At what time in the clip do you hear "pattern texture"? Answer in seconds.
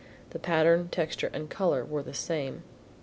0.39-1.29